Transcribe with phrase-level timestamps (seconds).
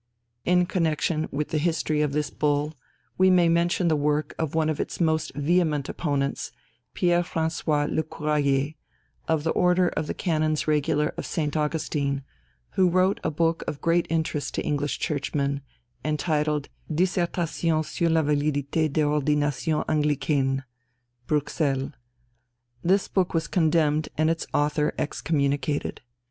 [0.45, 2.73] In connection with the history of this Bull
[3.19, 6.51] we may mention the work of one of its most vehement opponents,
[6.95, 8.73] Pierre François le Courayer,
[9.27, 11.55] of the order of the canons regular of St.
[11.55, 12.23] Augustine,
[12.71, 15.61] who wrote a book of great interest to English churchmen,
[16.03, 20.63] entitled Dissertation sur la validité des Ordinations Anglicanes
[21.27, 21.91] (Bruxelles,
[22.81, 22.91] 1723, 2 vols., in 12).
[22.95, 26.01] This book was condemned and its author excommunicated.